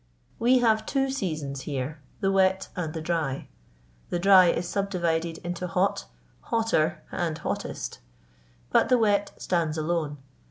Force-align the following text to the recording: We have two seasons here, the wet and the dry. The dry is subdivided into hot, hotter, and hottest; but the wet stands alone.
We 0.39 0.57
have 0.57 0.87
two 0.87 1.11
seasons 1.11 1.61
here, 1.69 2.01
the 2.21 2.31
wet 2.31 2.69
and 2.75 2.91
the 2.91 3.01
dry. 3.03 3.49
The 4.09 4.17
dry 4.17 4.47
is 4.47 4.67
subdivided 4.67 5.37
into 5.43 5.67
hot, 5.67 6.05
hotter, 6.39 7.03
and 7.11 7.37
hottest; 7.37 7.99
but 8.71 8.89
the 8.89 8.97
wet 8.97 9.31
stands 9.37 9.77
alone. 9.77 10.17